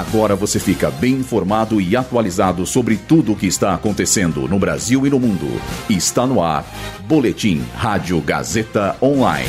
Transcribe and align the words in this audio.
Agora 0.00 0.34
você 0.34 0.58
fica 0.58 0.90
bem 0.90 1.12
informado 1.12 1.78
e 1.78 1.94
atualizado 1.94 2.64
sobre 2.64 2.96
tudo 2.96 3.32
o 3.32 3.36
que 3.36 3.46
está 3.46 3.74
acontecendo 3.74 4.48
no 4.48 4.58
Brasil 4.58 5.06
e 5.06 5.10
no 5.10 5.20
mundo. 5.20 5.46
Está 5.90 6.26
no 6.26 6.42
ar. 6.42 6.64
Boletim 7.06 7.62
Rádio 7.74 8.18
Gazeta 8.22 8.96
Online. 9.02 9.46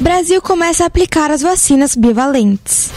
Brasil 0.00 0.42
começa 0.42 0.82
a 0.82 0.88
aplicar 0.88 1.30
as 1.30 1.40
vacinas 1.40 1.94
bivalentes. 1.94 2.90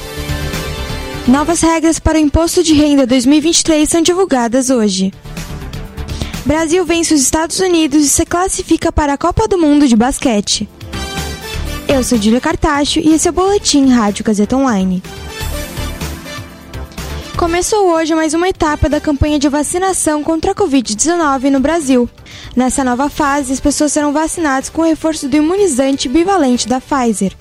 Novas 1.28 1.62
regras 1.62 2.00
para 2.00 2.18
o 2.18 2.22
Imposto 2.22 2.64
de 2.64 2.74
Renda 2.74 3.06
2023 3.06 3.88
são 3.88 4.02
divulgadas 4.02 4.72
hoje. 4.72 5.14
Brasil 6.44 6.84
vence 6.86 7.14
os 7.14 7.22
Estados 7.22 7.60
Unidos 7.60 8.04
e 8.04 8.10
se 8.10 8.26
classifica 8.26 8.92
para 8.92 9.14
a 9.14 9.18
Copa 9.18 9.48
do 9.48 9.60
Mundo 9.60 9.88
de 9.88 9.96
basquete. 9.96 10.68
Eu 11.88 12.04
sou 12.04 12.18
Dília 12.18 12.42
Cartacho 12.42 13.00
e 13.00 13.14
esse 13.14 13.28
é 13.28 13.32
o 13.32 13.34
Boletim 13.34 13.90
Rádio 13.90 14.26
Gazeta 14.26 14.58
Online. 14.58 15.04
Começou 17.46 17.92
hoje 17.92 18.16
mais 18.16 18.34
uma 18.34 18.50
etapa 18.50 18.90
da 18.90 19.00
campanha 19.00 19.38
de 19.38 19.48
vacinação 19.48 20.24
contra 20.24 20.52
a 20.52 20.56
Covid-19 20.56 21.52
no 21.52 21.60
Brasil. 21.60 22.10
Nessa 22.56 22.84
nova 22.84 23.08
fase, 23.08 23.54
as 23.54 23.60
pessoas 23.60 23.92
serão 23.92 24.12
vacinadas 24.12 24.68
com 24.68 24.82
o 24.82 24.86
reforço 24.86 25.30
do 25.30 25.38
imunizante 25.38 26.10
bivalente 26.10 26.68
da 26.68 26.82
Pfizer. 26.82 27.34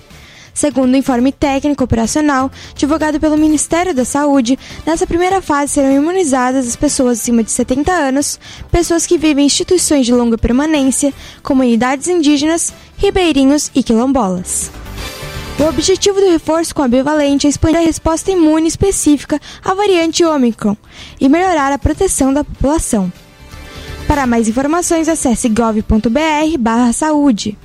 Segundo 0.52 0.92
o 0.92 0.96
informe 0.98 1.32
técnico 1.32 1.82
operacional 1.82 2.50
divulgado 2.74 3.18
pelo 3.18 3.38
Ministério 3.38 3.94
da 3.94 4.04
Saúde, 4.04 4.58
nessa 4.84 5.06
primeira 5.06 5.40
fase 5.40 5.72
serão 5.72 5.90
imunizadas 5.90 6.68
as 6.68 6.76
pessoas 6.76 7.18
acima 7.18 7.42
de 7.42 7.50
70 7.50 7.90
anos, 7.90 8.38
pessoas 8.70 9.06
que 9.06 9.16
vivem 9.16 9.44
em 9.44 9.46
instituições 9.46 10.04
de 10.04 10.12
longa 10.12 10.36
permanência, 10.36 11.14
comunidades 11.42 12.08
indígenas, 12.08 12.74
ribeirinhos 12.98 13.70
e 13.74 13.82
quilombolas. 13.82 14.70
O 15.58 15.64
objetivo 15.64 16.20
do 16.20 16.30
reforço 16.30 16.74
com 16.74 16.82
a 16.82 16.88
bivalente 16.88 17.46
é 17.46 17.50
expandir 17.50 17.80
a 17.80 17.84
resposta 17.84 18.30
imune 18.30 18.66
específica 18.66 19.40
à 19.64 19.72
variante 19.72 20.24
Omicron 20.24 20.76
e 21.20 21.28
melhorar 21.28 21.70
a 21.72 21.78
proteção 21.78 22.34
da 22.34 22.42
população. 22.42 23.12
Para 24.06 24.26
mais 24.26 24.48
informações, 24.48 25.08
acesse 25.08 25.48
gov.br/saúde. 25.48 27.56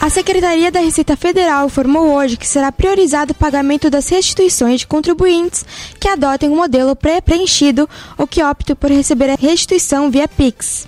A 0.00 0.10
Secretaria 0.10 0.70
da 0.70 0.80
Receita 0.80 1.16
Federal 1.16 1.66
informou 1.66 2.14
hoje 2.14 2.36
que 2.36 2.46
será 2.46 2.70
priorizado 2.70 3.32
o 3.32 3.34
pagamento 3.34 3.88
das 3.88 4.08
restituições 4.08 4.80
de 4.80 4.86
contribuintes 4.86 5.64
que 5.98 6.08
adotem 6.08 6.48
o 6.48 6.52
um 6.52 6.56
modelo 6.56 6.94
pré-preenchido 6.94 7.88
ou 8.18 8.26
que 8.26 8.42
optem 8.42 8.76
por 8.76 8.90
receber 8.90 9.30
a 9.30 9.36
restituição 9.36 10.10
via 10.10 10.28
Pix. 10.28 10.86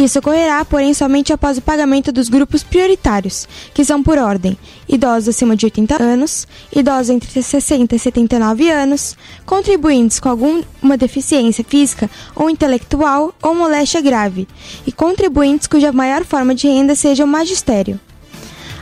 Isso 0.00 0.18
ocorrerá, 0.18 0.64
porém, 0.64 0.94
somente 0.94 1.30
após 1.30 1.58
o 1.58 1.62
pagamento 1.62 2.10
dos 2.10 2.30
grupos 2.30 2.62
prioritários, 2.62 3.46
que 3.74 3.84
são 3.84 4.02
por 4.02 4.16
ordem: 4.16 4.56
idosos 4.88 5.28
acima 5.28 5.54
de 5.54 5.66
80 5.66 6.02
anos, 6.02 6.48
idosos 6.74 7.10
entre 7.10 7.42
60 7.42 7.94
e 7.94 7.98
79 7.98 8.70
anos, 8.70 9.14
contribuintes 9.44 10.18
com 10.18 10.30
alguma 10.30 10.96
deficiência 10.98 11.62
física 11.62 12.08
ou 12.34 12.48
intelectual 12.48 13.34
ou 13.42 13.54
moléstia 13.54 14.00
grave, 14.00 14.48
e 14.86 14.90
contribuintes 14.90 15.66
cuja 15.66 15.92
maior 15.92 16.24
forma 16.24 16.54
de 16.54 16.66
renda 16.66 16.94
seja 16.94 17.22
o 17.22 17.28
magistério. 17.28 18.00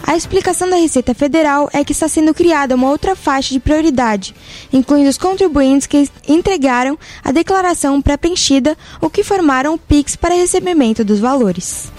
A 0.09 0.17
explicação 0.17 0.71
da 0.71 0.77
Receita 0.77 1.13
Federal 1.13 1.69
é 1.71 1.85
que 1.85 1.93
está 1.93 2.09
sendo 2.09 2.33
criada 2.33 2.75
uma 2.75 2.89
outra 2.89 3.15
faixa 3.15 3.53
de 3.53 3.61
prioridade, 3.61 4.35
incluindo 4.73 5.11
os 5.11 5.19
contribuintes 5.19 5.87
que 5.87 6.09
entregaram 6.27 6.99
a 7.23 7.31
declaração 7.31 8.01
pré-preenchida 8.01 8.75
ou 9.03 9.11
que 9.11 9.23
formaram 9.23 9.75
o 9.75 9.79
PIX 9.79 10.17
para 10.17 10.35
recebimento 10.35 11.05
dos 11.05 11.21
valores. 11.21 11.93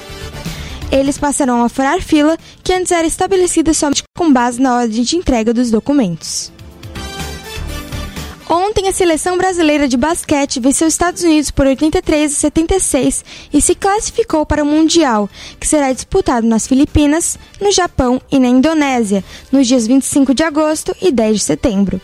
Eles 0.92 1.20
passarão 1.20 1.64
a 1.64 1.70
furar 1.70 2.02
fila 2.02 2.36
que 2.64 2.74
antes 2.74 2.92
era 2.92 3.06
estabelecida 3.06 3.76
somente 3.76 4.02
com 4.18 4.34
base 4.34 4.60
na 4.60 4.76
ordem 4.76 5.04
de 5.04 5.16
entrega 5.16 5.54
dos 5.54 5.70
documentos. 5.70 6.52
Ontem, 8.52 8.88
a 8.88 8.92
seleção 8.92 9.38
brasileira 9.38 9.88
de 9.88 9.96
basquete 9.96 10.60
venceu 10.60 10.88
os 10.88 10.94
Estados 10.96 11.22
Unidos 11.22 11.52
por 11.52 11.68
83 11.68 12.32
a 12.32 12.36
76 12.36 13.24
e 13.54 13.62
se 13.62 13.76
classificou 13.76 14.44
para 14.44 14.64
o 14.64 14.66
Mundial, 14.66 15.30
que 15.60 15.68
será 15.68 15.94
disputado 15.94 16.48
nas 16.48 16.66
Filipinas, 16.66 17.38
no 17.62 17.72
Japão 17.72 18.20
e 18.32 18.40
na 18.40 18.48
Indonésia, 18.48 19.24
nos 19.52 19.68
dias 19.68 19.86
25 19.86 20.34
de 20.34 20.42
agosto 20.42 20.96
e 21.00 21.12
10 21.12 21.38
de 21.38 21.44
setembro. 21.44 22.02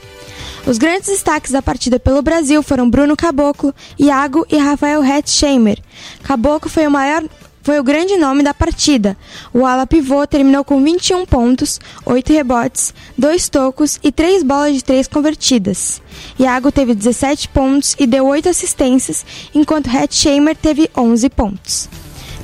Os 0.67 0.77
grandes 0.77 1.09
destaques 1.09 1.51
da 1.51 1.63
partida 1.63 1.99
pelo 1.99 2.21
Brasil 2.21 2.61
foram 2.61 2.91
Bruno 2.91 3.17
Caboclo, 3.17 3.73
Iago 3.97 4.45
e 4.47 4.57
Rafael 4.57 5.03
Hetzheimer. 5.03 5.79
Caboclo 6.21 6.69
foi 6.69 6.85
o 6.85 6.91
maior 6.91 7.23
foi 7.65 7.79
o 7.79 7.83
grande 7.83 8.15
nome 8.15 8.43
da 8.43 8.53
partida. 8.53 9.17
O 9.51 9.65
ala 9.65 9.87
pivô 9.87 10.27
terminou 10.27 10.63
com 10.63 10.83
21 10.83 11.25
pontos, 11.25 11.79
8 12.05 12.31
rebotes, 12.31 12.93
2 13.17 13.49
tocos 13.49 13.99
e 14.03 14.11
3 14.11 14.43
bolas 14.43 14.75
de 14.75 14.83
3 14.83 15.07
convertidas. 15.07 15.99
Iago 16.37 16.71
teve 16.71 16.93
17 16.93 17.49
pontos 17.49 17.95
e 17.97 18.05
deu 18.05 18.25
8 18.27 18.49
assistências, 18.49 19.25
enquanto 19.53 19.89
Shamer 20.09 20.55
teve 20.55 20.89
11 20.95 21.29
pontos. 21.29 21.89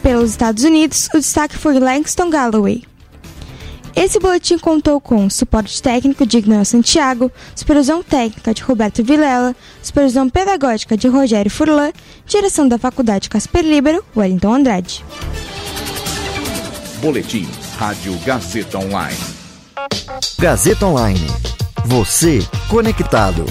Pelos 0.02 0.32
Estados 0.32 0.64
Unidos, 0.64 1.10
o 1.14 1.18
destaque 1.18 1.58
foi 1.58 1.80
Langston 1.80 2.30
Galloway. 2.30 2.84
Esse 3.96 4.20
boletim 4.20 4.58
contou 4.58 5.02
com 5.02 5.30
suporte 5.30 5.82
técnico 5.82 6.26
de 6.26 6.38
Ignacio 6.38 6.78
Santiago, 6.78 7.30
supervisão 7.54 8.02
técnica 8.02 8.54
de 8.54 8.62
Roberto 8.64 9.04
Vilela, 9.04 9.54
supervisão 9.84 10.30
pedagógica 10.30 10.96
de 10.96 11.08
Rogério 11.08 11.52
Furlan, 11.52 11.92
direção 12.26 12.68
da 12.68 12.78
Faculdade 12.78 13.30
Casper 13.30 13.64
Libero, 13.64 14.04
Wellington 14.16 14.54
Andrade. 14.54 15.04
Boletim 17.02 17.48
Rádio 17.78 18.18
Gazeta 18.26 18.78
Online. 18.78 19.18
Gazeta 20.40 20.86
Online. 20.86 21.28
Você 21.86 22.40
conectado. 22.70 23.44